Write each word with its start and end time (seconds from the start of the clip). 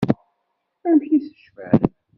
Amek 0.87 1.11
i 1.17 1.19
s-cfan? 1.25 1.81